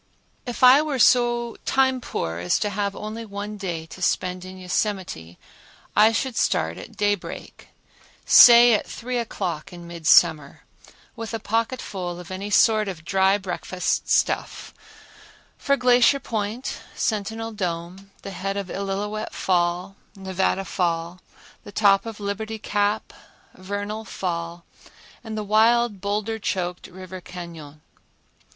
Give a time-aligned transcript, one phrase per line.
[0.47, 4.57] If I were so time poor as to have only one day to spend in
[4.57, 5.37] Yosemite
[5.95, 7.67] I should start at daybreak,
[8.25, 10.61] say at three o'clock in midsummer,
[11.15, 14.73] with a pocketful of any sort of dry breakfast stuff,
[15.55, 21.21] for Glacier Point, Sentinel Dome, the head of Illilouette Fall, Nevada Fall,
[21.63, 23.13] the top of Liberty Cap,
[23.53, 24.65] Vernal Fall
[25.23, 27.81] and the wild boulder choked River Cañon.